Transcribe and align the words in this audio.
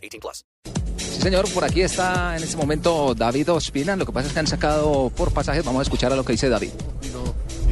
18 0.00 0.20
plus. 0.20 0.44
Sí, 0.96 1.22
señor, 1.22 1.50
por 1.52 1.64
aquí 1.64 1.82
está 1.82 2.36
en 2.36 2.42
este 2.42 2.56
momento 2.56 3.14
David 3.14 3.52
Ospina. 3.52 3.96
Lo 3.96 4.06
que 4.06 4.12
pasa 4.12 4.28
es 4.28 4.32
que 4.32 4.38
han 4.40 4.46
sacado 4.46 5.10
por 5.14 5.32
pasajes. 5.32 5.64
Vamos 5.64 5.80
a 5.80 5.82
escuchar 5.82 6.12
a 6.12 6.16
lo 6.16 6.24
que 6.24 6.32
dice 6.32 6.48
David. 6.48 6.70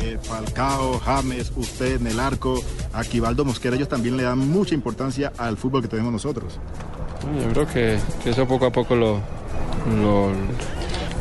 Eh, 0.00 0.16
Falcao, 0.22 1.00
James, 1.00 1.52
usted 1.56 2.00
en 2.00 2.06
el 2.06 2.20
arco, 2.20 2.62
Aquivaldo 2.92 3.44
Mosquera, 3.44 3.74
ellos 3.74 3.88
también 3.88 4.16
le 4.16 4.22
dan 4.22 4.38
mucha 4.38 4.74
importancia 4.74 5.32
al 5.36 5.56
fútbol 5.56 5.82
que 5.82 5.88
tenemos 5.88 6.12
nosotros. 6.12 6.58
Yo 7.42 7.48
creo 7.50 7.66
que, 7.66 7.98
que 8.22 8.30
eso 8.30 8.46
poco 8.46 8.66
a 8.66 8.70
poco 8.70 8.94
lo, 8.94 9.20
lo, 10.00 10.30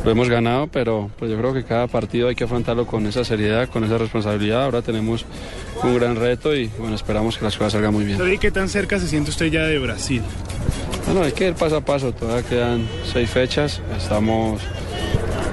lo 0.04 0.10
hemos 0.10 0.28
ganado, 0.28 0.68
pero 0.68 1.10
pues 1.18 1.28
yo 1.30 1.36
creo 1.36 1.52
que 1.52 1.64
cada 1.64 1.88
partido 1.88 2.28
hay 2.28 2.36
que 2.36 2.44
afrontarlo 2.44 2.86
con 2.86 3.04
esa 3.06 3.24
seriedad, 3.24 3.68
con 3.68 3.82
esa 3.82 3.98
responsabilidad. 3.98 4.64
Ahora 4.64 4.80
tenemos 4.80 5.26
un 5.82 5.94
gran 5.96 6.14
reto 6.14 6.54
y 6.54 6.68
bueno, 6.78 6.94
esperamos 6.94 7.36
que 7.36 7.44
las 7.44 7.56
cosas 7.56 7.72
salgan 7.72 7.92
muy 7.92 8.04
bien. 8.04 8.18
David, 8.18 8.38
¿qué 8.38 8.50
tan 8.52 8.68
cerca 8.68 9.00
se 9.00 9.08
siente 9.08 9.30
usted 9.30 9.46
ya 9.46 9.62
de 9.64 9.78
Brasil? 9.80 10.22
Bueno, 11.08 11.22
hay 11.24 11.32
que 11.32 11.48
ir 11.48 11.54
paso 11.54 11.76
a 11.76 11.80
paso, 11.80 12.12
todavía 12.12 12.46
quedan 12.46 12.86
seis 13.10 13.30
fechas, 13.30 13.80
estamos, 13.96 14.60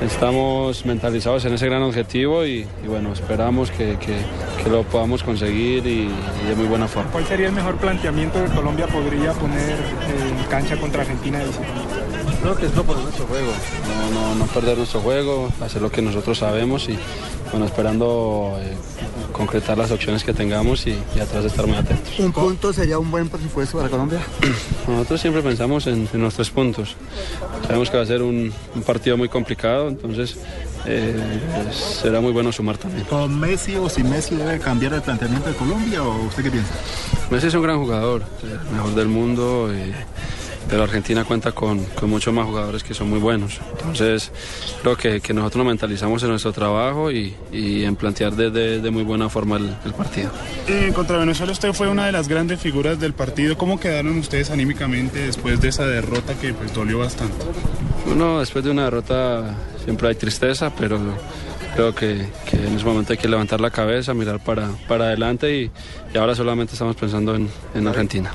estamos 0.01 0.85
mentalizados 0.85 1.45
en 1.45 1.53
ese 1.53 1.65
gran 1.67 1.81
objetivo 1.81 2.45
y, 2.45 2.67
y 2.83 2.87
bueno, 2.87 3.13
esperamos 3.13 3.71
que, 3.71 3.97
que- 3.97 4.45
que 4.63 4.69
lo 4.71 4.81
podamos 4.81 5.21
conseguir 5.21 5.85
y, 5.85 6.09
y 6.43 6.47
de 6.49 6.55
muy 6.55 6.65
buena 6.65 6.87
forma. 6.87 7.11
¿Cuál 7.11 7.25
sería 7.27 7.45
el 7.47 7.53
mejor 7.53 7.75
planteamiento 7.77 8.43
que 8.43 8.49
Colombia 8.51 8.87
podría 8.87 9.31
poner 9.33 9.75
en 10.09 10.43
cancha 10.49 10.75
contra 10.77 11.01
Argentina 11.03 11.37
de? 11.37 11.45
Creo 12.41 12.55
que 12.57 12.65
es 12.65 12.71
proponer 12.71 13.03
nuestro 13.03 13.25
juego, 13.27 13.51
no, 14.11 14.19
no, 14.19 14.35
no 14.35 14.45
perder 14.47 14.75
nuestro 14.77 15.01
juego, 15.01 15.49
hacer 15.61 15.81
lo 15.83 15.91
que 15.91 16.01
nosotros 16.01 16.39
sabemos 16.39 16.89
y 16.89 16.97
bueno, 17.55 17.67
esperando 17.67 18.57
eh, 18.59 18.73
concretar 19.31 19.77
las 19.77 19.89
opciones 19.89 20.25
que 20.25 20.33
tengamos 20.33 20.85
y, 20.87 20.97
y 21.15 21.19
atrás 21.21 21.45
estar 21.45 21.65
muy 21.65 21.77
atentos. 21.77 22.19
¿Un 22.19 22.33
punto 22.33 22.73
sería 22.73 22.99
un 22.99 23.09
buen 23.09 23.29
presupuesto 23.29 23.77
para 23.77 23.87
Colombia? 23.89 24.19
Nosotros 24.89 25.21
siempre 25.21 25.41
pensamos 25.41 25.87
en, 25.87 26.05
en 26.11 26.21
los 26.21 26.33
tres 26.33 26.49
puntos. 26.49 26.97
Sabemos 27.65 27.89
que 27.89 27.95
va 27.95 28.03
a 28.03 28.05
ser 28.05 28.21
un, 28.21 28.51
un 28.75 28.81
partido 28.83 29.15
muy 29.15 29.29
complicado, 29.29 29.87
entonces 29.87 30.35
eh, 30.85 31.15
pues, 31.63 31.77
será 31.77 32.19
muy 32.19 32.33
bueno 32.33 32.51
sumar 32.51 32.77
también. 32.77 33.05
¿Con 33.05 33.39
Messi 33.39 33.77
o 33.77 33.87
sin 33.87 34.09
Messi 34.09 34.35
debe 34.35 34.59
cambiar 34.59 34.93
el 34.93 35.01
planteamiento 35.01 35.47
de 35.47 35.55
Colombia 35.55 36.03
o 36.03 36.25
usted 36.25 36.43
qué 36.43 36.51
piensa? 36.51 36.73
Messi 37.31 37.47
es 37.47 37.53
un 37.53 37.63
gran 37.63 37.79
jugador, 37.79 38.21
el 38.43 38.75
mejor 38.75 38.95
del 38.95 39.07
mundo, 39.07 39.69
eh, 39.73 39.93
pero 40.69 40.83
Argentina 40.83 41.23
cuenta 41.23 41.51
con, 41.51 41.83
con 41.85 42.09
muchos 42.09 42.33
más 42.33 42.45
jugadores 42.45 42.83
que 42.83 42.93
son 42.93 43.09
muy 43.09 43.19
buenos. 43.19 43.59
Entonces 43.77 44.31
creo 44.81 44.95
que, 44.97 45.21
que 45.21 45.33
nosotros 45.33 45.63
nos 45.63 45.67
mentalizamos 45.71 46.23
en 46.23 46.29
nuestro 46.29 46.51
trabajo 46.53 47.11
y, 47.11 47.35
y 47.51 47.83
en 47.83 47.95
plantear 47.95 48.33
de, 48.35 48.49
de- 48.51 48.81
de 48.81 48.91
muy 48.91 49.03
buena 49.03 49.29
forma 49.29 49.57
el, 49.57 49.75
el 49.85 49.93
partido. 49.93 50.31
Eh, 50.67 50.91
contra 50.95 51.17
Venezuela 51.17 51.51
usted 51.51 51.73
fue 51.73 51.87
una 51.87 52.05
de 52.05 52.11
las 52.11 52.27
grandes 52.27 52.59
figuras 52.59 52.99
del 52.99 53.13
partido. 53.13 53.57
¿Cómo 53.57 53.79
quedaron 53.79 54.17
ustedes 54.17 54.49
anímicamente 54.51 55.19
después 55.19 55.61
de 55.61 55.69
esa 55.69 55.85
derrota 55.85 56.33
que 56.35 56.53
pues, 56.53 56.73
dolió 56.73 56.99
bastante? 56.99 57.35
Bueno, 58.05 58.39
después 58.39 58.63
de 58.65 58.71
una 58.71 58.85
derrota 58.85 59.55
siempre 59.83 60.07
hay 60.09 60.15
tristeza, 60.15 60.71
pero 60.75 60.99
creo 61.75 61.93
que, 61.93 62.25
que 62.49 62.55
en 62.57 62.75
ese 62.75 62.85
momento 62.85 63.13
hay 63.13 63.17
que 63.17 63.27
levantar 63.27 63.59
la 63.61 63.69
cabeza, 63.71 64.13
mirar 64.13 64.39
para, 64.43 64.69
para 64.87 65.05
adelante 65.05 65.55
y, 65.55 65.71
y 66.13 66.17
ahora 66.17 66.35
solamente 66.35 66.73
estamos 66.73 66.95
pensando 66.95 67.35
en, 67.35 67.49
en 67.73 67.87
Argentina. 67.87 68.31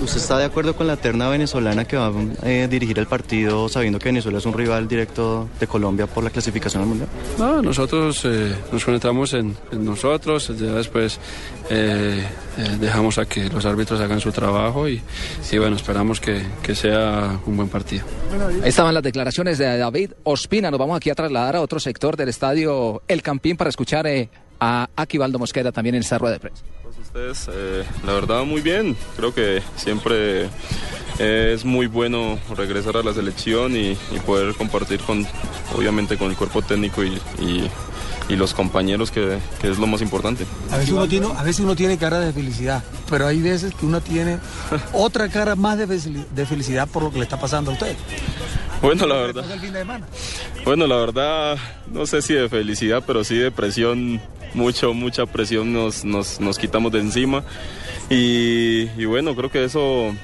¿Usted 0.00 0.16
está 0.16 0.38
de 0.38 0.44
acuerdo 0.44 0.74
con 0.74 0.86
la 0.86 0.96
terna 0.96 1.28
venezolana 1.28 1.84
que 1.84 1.96
va 1.96 2.06
a 2.06 2.12
eh, 2.48 2.68
dirigir 2.68 2.98
el 2.98 3.06
partido 3.06 3.68
sabiendo 3.68 3.98
que 3.98 4.08
Venezuela 4.08 4.38
es 4.38 4.46
un 4.46 4.54
rival 4.54 4.88
directo 4.88 5.48
de 5.60 5.66
Colombia 5.66 6.06
por 6.06 6.24
la 6.24 6.30
clasificación 6.30 6.82
al 6.82 6.88
Mundial? 6.88 7.08
No, 7.38 7.60
nosotros 7.60 8.22
eh, 8.24 8.54
nos 8.72 8.84
concentramos 8.84 9.34
en, 9.34 9.54
en 9.72 9.84
nosotros, 9.84 10.48
ya 10.58 10.72
después 10.72 11.18
eh, 11.68 12.24
eh, 12.56 12.76
dejamos 12.80 13.18
a 13.18 13.26
que 13.26 13.48
los 13.50 13.64
árbitros 13.66 14.00
hagan 14.00 14.20
su 14.20 14.32
trabajo 14.32 14.88
y, 14.88 15.02
y 15.52 15.58
bueno, 15.58 15.76
esperamos 15.76 16.20
que, 16.20 16.42
que 16.62 16.74
sea 16.74 17.38
un 17.46 17.56
buen 17.56 17.68
partido. 17.68 18.04
Ahí 18.62 18.68
estaban 18.68 18.94
las 18.94 19.02
declaraciones 19.02 19.58
de 19.58 19.76
David 19.76 20.12
Ospina. 20.24 20.70
Nos 20.70 20.80
vamos 20.80 20.96
aquí 20.96 21.10
a 21.10 21.14
trasladar 21.14 21.56
a 21.56 21.60
otro 21.60 21.78
sector 21.78 22.16
del 22.16 22.30
estadio 22.30 23.02
El 23.06 23.22
Campín 23.22 23.56
para 23.56 23.70
escuchar 23.70 24.06
eh, 24.06 24.30
a 24.66 24.88
Aquivaldo 24.96 25.38
Mosquera 25.38 25.72
también 25.72 25.94
en 25.96 26.00
esta 26.02 26.16
rueda 26.16 26.34
de 26.34 26.40
prensa. 26.40 26.62
Pues 26.82 26.96
ustedes, 26.98 27.50
eh, 27.52 27.84
la 28.06 28.12
verdad, 28.14 28.44
muy 28.44 28.62
bien. 28.62 28.96
Creo 29.16 29.34
que 29.34 29.62
siempre 29.76 30.44
eh, 31.18 31.52
es 31.54 31.64
muy 31.66 31.86
bueno 31.86 32.38
regresar 32.56 32.96
a 32.96 33.02
la 33.02 33.12
selección 33.12 33.76
y, 33.76 33.90
y 33.90 34.18
poder 34.24 34.54
compartir 34.54 35.00
con, 35.00 35.26
obviamente, 35.76 36.16
con 36.16 36.30
el 36.30 36.36
cuerpo 36.36 36.62
técnico 36.62 37.04
y, 37.04 37.14
y- 37.40 37.70
y 38.26 38.36
los 38.36 38.54
compañeros, 38.54 39.10
que, 39.10 39.38
que 39.60 39.68
es 39.70 39.78
lo 39.78 39.86
más 39.86 40.00
importante. 40.00 40.46
A 40.70 40.78
veces, 40.78 40.92
uno 40.94 41.06
tiene, 41.06 41.26
a 41.36 41.42
veces 41.42 41.60
uno 41.62 41.76
tiene 41.76 41.98
cara 41.98 42.18
de 42.20 42.32
felicidad, 42.32 42.82
pero 43.10 43.26
hay 43.26 43.42
veces 43.42 43.74
que 43.74 43.84
uno 43.84 44.00
tiene 44.00 44.38
otra 44.94 45.28
cara 45.28 45.54
más 45.56 45.76
de, 45.76 45.86
fel- 45.86 46.24
de 46.30 46.46
felicidad 46.46 46.88
por 46.88 47.02
lo 47.02 47.10
que 47.10 47.18
le 47.18 47.24
está 47.24 47.38
pasando 47.38 47.70
a 47.70 47.74
usted. 47.74 47.94
Bueno, 48.80 49.06
la 49.06 49.16
verdad. 49.16 49.42
Pasa 49.42 49.52
el 49.54 49.60
fin 49.60 49.74
de 49.74 49.80
semana. 49.80 50.06
Bueno, 50.64 50.86
la 50.86 50.96
verdad, 50.96 51.58
no 51.92 52.06
sé 52.06 52.22
si 52.22 52.32
de 52.32 52.48
felicidad, 52.48 53.02
pero 53.06 53.24
sí 53.24 53.36
de 53.36 53.50
presión, 53.50 54.22
mucho, 54.54 54.94
mucha 54.94 55.26
presión 55.26 55.72
nos, 55.72 56.04
nos, 56.04 56.40
nos 56.40 56.58
quitamos 56.58 56.92
de 56.92 57.00
encima. 57.00 57.44
Y, 58.10 58.88
y 58.96 59.04
bueno, 59.04 59.34
creo 59.34 59.50
que 59.50 59.64
eso, 59.64 60.14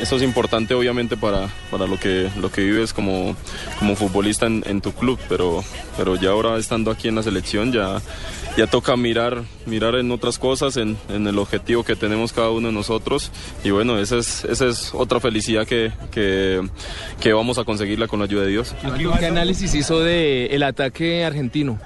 eso 0.00 0.16
es 0.16 0.22
importante 0.22 0.74
obviamente 0.74 1.16
para, 1.16 1.48
para 1.70 1.86
lo, 1.86 1.98
que, 1.98 2.30
lo 2.40 2.50
que 2.50 2.62
vives 2.62 2.92
como, 2.92 3.36
como 3.78 3.96
futbolista 3.96 4.46
en, 4.46 4.62
en 4.66 4.80
tu 4.80 4.92
club, 4.92 5.18
pero, 5.28 5.62
pero 5.96 6.16
ya 6.16 6.30
ahora 6.30 6.56
estando 6.56 6.90
aquí 6.90 7.08
en 7.08 7.14
la 7.14 7.22
selección 7.22 7.72
ya, 7.72 8.00
ya 8.56 8.66
toca 8.66 8.96
mirar, 8.96 9.42
mirar 9.66 9.96
en 9.96 10.10
otras 10.12 10.38
cosas, 10.38 10.76
en, 10.76 10.96
en 11.08 11.26
el 11.26 11.38
objetivo 11.38 11.84
que 11.84 11.94
tenemos 11.94 12.32
cada 12.32 12.50
uno 12.50 12.68
de 12.68 12.74
nosotros. 12.74 13.30
Y 13.64 13.70
bueno, 13.70 13.98
esa 13.98 14.16
es, 14.16 14.44
esa 14.44 14.66
es 14.66 14.92
otra 14.94 15.20
felicidad 15.20 15.66
que, 15.66 15.92
que, 16.10 16.62
que 17.20 17.32
vamos 17.32 17.58
a 17.58 17.64
conseguirla 17.64 18.08
con 18.08 18.20
la 18.20 18.24
ayuda 18.24 18.42
de 18.42 18.48
Dios. 18.48 18.74
¿Qué 19.18 19.26
análisis 19.26 19.74
hizo 19.74 20.00
del 20.00 20.50
el 20.50 20.62
ataque 20.62 21.24
argentino? 21.24 21.78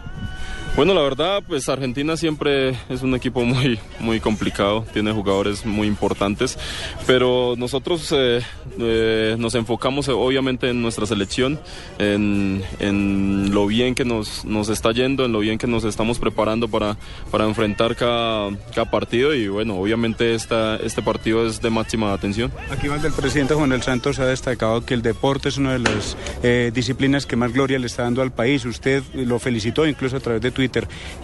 Bueno, 0.79 0.95
la 0.95 1.03
verdad, 1.03 1.43
pues 1.45 1.69
Argentina 1.69 2.17
siempre 2.17 2.69
es 2.89 3.03
un 3.03 3.13
equipo 3.17 3.43
muy, 3.45 3.81
muy 3.99 4.21
complicado, 4.21 4.87
tiene 4.93 5.11
jugadores 5.11 5.67
muy 5.67 5.89
importantes, 5.89 6.57
pero 7.05 7.55
nosotros 7.59 8.15
eh, 8.17 8.43
eh, 8.79 9.35
nos 9.41 9.57
enfocamos 9.57 10.07
eh, 10.07 10.13
obviamente 10.13 10.71
en 10.71 10.81
nuestra 10.81 11.05
selección, 11.05 11.59
en, 11.99 12.63
en 12.79 13.53
lo 13.53 13.67
bien 13.67 13.97
que 13.97 14.05
nos, 14.05 14.45
nos 14.45 14.69
está 14.69 14.93
yendo, 14.93 15.25
en 15.25 15.33
lo 15.33 15.41
bien 15.41 15.59
que 15.59 15.67
nos 15.67 15.83
estamos 15.83 16.21
preparando 16.21 16.69
para, 16.69 16.97
para 17.33 17.47
enfrentar 17.47 17.97
cada, 17.97 18.57
cada 18.73 18.89
partido 18.89 19.35
y 19.35 19.49
bueno, 19.49 19.75
obviamente 19.75 20.33
esta, 20.33 20.77
este 20.77 21.03
partido 21.03 21.45
es 21.45 21.61
de 21.61 21.71
máxima 21.71 22.13
atención. 22.13 22.53
Aquí 22.71 22.87
va 22.87 22.99
el 23.05 23.13
presidente 23.13 23.55
Juan 23.55 23.71
del 23.71 23.83
Santos 23.83 24.21
ha 24.21 24.27
destacado 24.27 24.87
que 24.87 24.95
el 24.95 25.03
deporte 25.03 25.49
es 25.49 25.57
una 25.57 25.73
de 25.73 25.81
las 25.81 26.17
eh, 26.45 26.71
disciplinas 26.73 27.27
que 27.27 27.35
más 27.35 27.53
gloria 27.53 27.81
le 27.81 27.89
está 27.89 28.05
dando 28.05 28.23
al 28.23 28.31
país. 28.31 28.65
Usted 28.65 29.03
lo 29.15 29.41
felicitó 29.41 29.85
incluso 29.85 30.19
a 30.19 30.21
través 30.21 30.41
de 30.41 30.53
Twitter. 30.53 30.68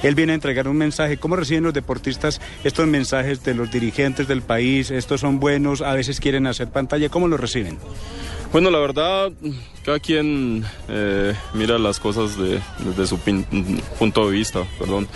Él 0.02 0.14
viene 0.14 0.32
a 0.32 0.34
entregar 0.34 0.68
un 0.68 0.76
mensaje. 0.76 1.16
¿Cómo 1.16 1.36
reciben 1.36 1.64
los 1.64 1.74
deportistas 1.74 2.40
estos 2.64 2.86
mensajes 2.86 3.44
de 3.44 3.54
los 3.54 3.70
dirigentes 3.70 4.28
del 4.28 4.42
país? 4.42 4.90
¿Estos 4.90 5.20
son 5.20 5.40
buenos? 5.40 5.82
¿A 5.82 5.94
veces 5.94 6.20
quieren 6.20 6.46
hacer 6.46 6.68
pantalla? 6.68 7.08
¿Cómo 7.08 7.28
lo 7.28 7.36
reciben? 7.36 7.78
Bueno, 8.54 8.70
la 8.70 8.78
verdad, 8.78 9.32
cada 9.84 9.98
quien 9.98 10.64
eh, 10.88 11.34
mira 11.54 11.76
las 11.76 11.98
cosas 11.98 12.38
de- 12.38 12.60
desde 12.86 13.08
su 13.08 13.18
pin- 13.18 13.44
punto 13.98 14.30
de 14.30 14.36
vista, 14.36 14.62
perdón. 14.78 15.08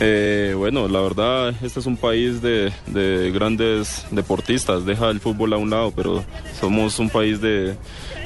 Eh, 0.00 0.54
bueno, 0.56 0.88
la 0.88 1.00
verdad, 1.02 1.54
este 1.62 1.80
es 1.80 1.84
un 1.84 1.98
país 1.98 2.40
de, 2.40 2.72
de 2.86 3.30
grandes 3.32 4.06
deportistas, 4.12 4.86
deja 4.86 5.10
el 5.10 5.20
fútbol 5.20 5.52
a 5.52 5.58
un 5.58 5.68
lado, 5.68 5.92
pero 5.94 6.24
somos 6.58 6.98
un 6.98 7.10
país 7.10 7.42
de, 7.42 7.74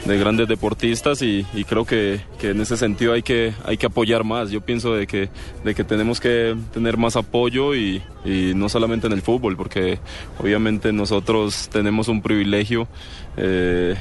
de 0.05 0.19
grandes 0.19 0.47
deportistas 0.47 1.21
y, 1.23 1.45
creo 1.69 1.85
que, 1.85 2.21
que 2.39 2.51
en 2.51 2.61
ese 2.61 2.77
sentido 2.77 3.13
hay 3.13 3.23
que, 3.23 3.53
hay 3.65 3.77
que 3.77 3.87
apoyar 3.87 4.23
más. 4.23 4.53
Yo 4.53 4.61
pienso 4.61 4.95
de 4.95 5.09
que, 5.09 5.31
de 5.65 5.75
que 5.75 5.83
tenemos 5.83 6.21
que 6.21 6.55
tener 6.73 6.97
más 6.97 7.17
apoyo 7.17 7.75
y, 7.75 8.01
y 8.25 8.53
no 8.55 8.69
solamente 8.69 9.09
en 9.09 9.15
el 9.15 9.23
fútbol, 9.23 9.57
porque 9.57 9.99
obviamente 10.39 10.93
nosotros 10.93 11.69
tenemos 11.73 12.07
un 12.07 12.23
privilegio. 12.23 12.87
eh, 13.37 13.97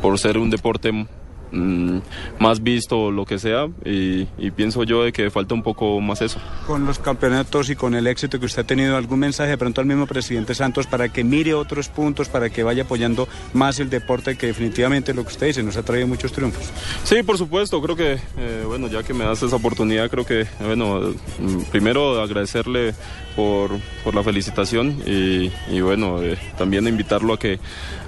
por 0.00 0.18
ser 0.18 0.38
un 0.38 0.50
deporte 0.50 1.06
mm, 1.52 1.98
más 2.38 2.62
visto 2.62 3.04
o 3.04 3.10
lo 3.10 3.24
que 3.24 3.38
sea 3.38 3.68
y, 3.84 4.28
y 4.38 4.50
pienso 4.50 4.84
yo 4.84 5.04
de 5.04 5.12
que 5.12 5.30
falta 5.30 5.54
un 5.54 5.62
poco 5.62 6.00
más 6.00 6.22
eso. 6.22 6.40
Con 6.66 6.86
los 6.86 6.98
campeonatos 6.98 7.70
y 7.70 7.76
con 7.76 7.94
el 7.94 8.06
éxito 8.06 8.38
que 8.38 8.46
usted 8.46 8.62
ha 8.62 8.66
tenido, 8.66 8.96
¿algún 8.96 9.20
mensaje 9.20 9.50
de 9.50 9.58
pronto 9.58 9.80
al 9.80 9.86
mismo 9.86 10.06
presidente 10.06 10.54
Santos 10.54 10.86
para 10.86 11.08
que 11.08 11.24
mire 11.24 11.54
otros 11.54 11.88
puntos, 11.88 12.28
para 12.28 12.50
que 12.50 12.62
vaya 12.62 12.84
apoyando 12.84 13.28
más 13.52 13.78
el 13.80 13.90
deporte 13.90 14.36
que 14.36 14.46
definitivamente 14.46 15.14
lo 15.14 15.22
que 15.22 15.28
usted 15.28 15.46
dice 15.48 15.62
nos 15.62 15.76
ha 15.76 15.82
traído 15.82 16.06
muchos 16.06 16.32
triunfos? 16.32 16.70
Sí, 17.04 17.22
por 17.22 17.38
supuesto, 17.38 17.80
creo 17.80 17.96
que, 17.96 18.18
eh, 18.38 18.64
bueno, 18.66 18.88
ya 18.88 19.02
que 19.02 19.14
me 19.14 19.24
das 19.24 19.42
esa 19.42 19.56
oportunidad, 19.56 20.10
creo 20.10 20.24
que, 20.24 20.46
bueno, 20.60 21.00
mm, 21.38 21.62
primero 21.70 22.20
agradecerle 22.20 22.94
por, 23.36 23.70
por 24.04 24.14
la 24.14 24.22
felicitación 24.22 25.02
y, 25.06 25.50
y 25.70 25.80
bueno, 25.80 26.22
eh, 26.22 26.36
también 26.58 26.86
invitarlo 26.86 27.34
a 27.34 27.38
que, 27.38 27.58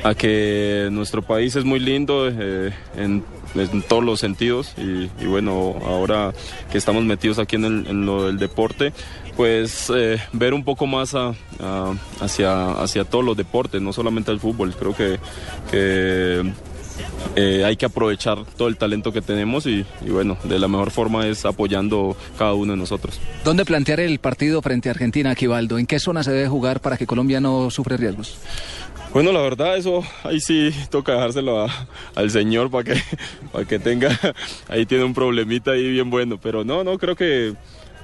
a 0.02 0.14
que 0.14 0.88
nuestro 0.90 1.22
país 1.22 1.56
es 1.56 1.64
muy 1.64 1.80
lindo 1.80 2.28
eh, 2.28 2.72
en, 2.96 3.24
en 3.54 3.82
todos 3.82 4.02
los 4.04 4.20
sentidos 4.20 4.72
y, 4.78 5.08
bueno, 5.26 5.74
ahora 5.86 6.32
que 6.70 6.78
estamos 6.78 7.04
metidos 7.04 7.38
aquí 7.38 7.56
en, 7.56 7.64
el, 7.64 7.86
en 7.86 8.06
lo 8.06 8.26
del 8.26 8.38
deporte, 8.38 8.92
pues 9.36 9.90
eh, 9.94 10.18
ver 10.32 10.54
un 10.54 10.64
poco 10.64 10.86
más 10.86 11.14
a- 11.14 11.34
a- 11.60 11.94
hacia, 12.20 12.72
hacia 12.72 13.04
todos 13.04 13.24
los 13.24 13.36
deportes, 13.36 13.80
no 13.82 13.92
solamente 13.92 14.30
el 14.30 14.40
fútbol. 14.40 14.74
Creo 14.74 14.94
que, 14.96 15.18
eh, 17.36 17.64
hay 17.64 17.76
que 17.76 17.86
aprovechar 17.86 18.44
todo 18.56 18.68
el 18.68 18.76
talento 18.76 19.12
que 19.12 19.22
tenemos 19.22 19.66
y, 19.66 19.84
bueno, 20.06 20.36
de 20.44 20.58
la 20.58 20.68
mejor 20.68 20.90
forma 20.90 21.26
es 21.26 21.44
apoyando 21.46 22.16
cada 22.38 22.52
uno 22.52 22.72
de 22.72 22.78
nosotros. 22.78 23.18
¿Dónde 23.44 23.64
plantear 23.64 24.00
el 24.00 24.18
partido 24.18 24.60
frente 24.60 24.88
a 24.88 24.92
Argentina, 24.92 25.30
Aquivaldo? 25.30 25.78
¿En 25.78 25.86
qué 25.86 25.98
zona 25.98 26.22
se 26.22 26.30
debe 26.32 26.48
jugar 26.48 26.80
para 26.80 26.96
que 26.98 27.06
Colombia 27.06 27.40
no 27.40 27.70
sufre 27.70 27.96
riesgos? 27.96 28.36
Bueno, 29.12 29.30
la 29.32 29.40
verdad, 29.42 29.76
eso 29.76 30.02
ahí 30.24 30.40
sí 30.40 30.70
toca 30.90 31.12
dejárselo 31.12 31.60
a- 31.64 31.86
al 32.14 32.30
señor 32.30 32.70
para 32.70 32.84
que, 32.84 33.02
para 33.52 33.64
que 33.66 33.78
tenga, 33.78 34.08
ahí 34.68 34.86
tiene 34.86 35.04
un 35.04 35.12
problemita 35.12 35.72
ahí 35.72 35.90
bien 35.90 36.08
bueno, 36.10 36.38
pero 36.42 36.64
no, 36.64 36.82
no, 36.82 36.96
creo 36.98 37.14
que, 37.14 37.54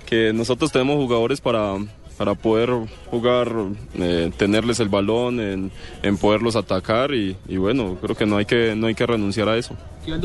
que 0.07 0.33
nosotros 0.35 0.71
tenemos 0.71 0.97
jugadores 0.97 1.41
para, 1.41 1.77
para 2.19 2.35
poder 2.35 2.71
jugar, 3.11 3.49
eh, 3.95 4.31
tenerles 4.37 4.81
el 4.81 4.89
balón, 4.91 5.41
en, 5.41 5.71
en 6.03 6.19
poderlos 6.19 6.57
atacar 6.57 7.15
y, 7.15 7.37
bueno, 7.57 7.97
creo 8.03 8.15
que 8.15 8.27
no 8.27 8.37
hay 8.37 8.45
que, 8.45 8.75
no 8.77 8.87
hay 8.89 8.95
que 8.95 9.07
renunciar 9.07 9.49
a 9.49 9.57
eso. 9.57 9.75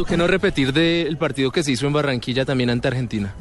¿qué 0.05 0.17
no 0.17 0.27
repetir 0.27 0.73
del 0.73 1.17
partido 1.17 1.51
que 1.51 1.63
se 1.63 1.71
hizo 1.71 1.87
en 1.87 1.93
Barranquilla 1.93 2.43
también 2.43 2.69
ante 2.69 2.89
Argentina? 2.89 3.33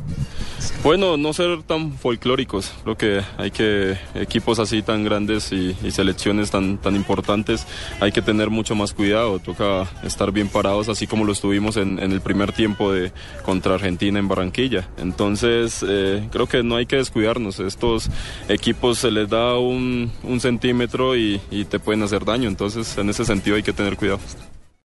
Bueno, 0.82 1.17
no 1.17 1.32
ser 1.32 1.62
tan 1.62 1.93
folclóricos. 1.93 2.73
Creo 2.82 2.97
que 2.97 3.20
hay 3.38 3.50
que 3.50 3.97
equipos 4.14 4.59
así 4.59 4.82
tan 4.82 5.05
grandes 5.05 5.53
y, 5.53 5.75
selecciones 5.91 6.50
tan, 6.50 6.79
tan 6.79 6.97
importantes, 6.97 7.67
hay 8.00 8.12
que 8.12 8.23
tener 8.23 8.50
mucho 8.50 8.75
más 8.75 8.93
cuidado. 8.93 9.38
Toca 9.38 9.88
estar 10.03 10.32
bien 10.32 10.49
parados, 10.49 10.88
así 10.88 11.06
como 11.06 11.25
lo 11.25 11.32
estuvimos 11.32 11.76
en, 11.76 11.99
el 11.99 12.20
primer 12.20 12.53
tiempo 12.53 12.93
de 12.93 13.12
contra 13.44 13.75
Argentina 13.75 14.19
en 14.19 14.29
Barranquilla. 14.29 14.88
Entonces, 14.97 15.85
eh, 15.88 16.29
creo 16.32 16.47
que 16.47 16.62
no 16.62 16.76
hay 16.76 16.87
que 16.87 16.97
descuidarnos. 16.97 17.61
Estos 17.61 18.11
equipos 18.49 18.99
se 18.99 19.11
les 19.11 19.29
da 19.29 19.59
un, 19.59 20.11
centímetro 20.41 21.17
y 21.17 21.38
te 21.70 21.79
pueden 21.79 22.03
hacer 22.03 22.25
daño. 22.25 22.49
Entonces, 22.49 22.99
en 22.99 23.09
ese 23.09 23.25
sentido 23.25 23.56
hay 23.56 23.62
que 23.62 23.73
tener 23.73 23.97
cuidado. 23.97 24.19